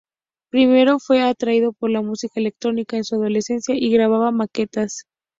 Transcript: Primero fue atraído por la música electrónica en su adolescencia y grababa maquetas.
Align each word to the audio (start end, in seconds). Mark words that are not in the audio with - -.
Primero 0.49 0.97
fue 0.97 1.21
atraído 1.21 1.73
por 1.73 1.91
la 1.91 2.01
música 2.01 2.39
electrónica 2.39 2.97
en 2.97 3.03
su 3.03 3.13
adolescencia 3.17 3.75
y 3.77 3.91
grababa 3.91 4.31
maquetas. 4.31 5.05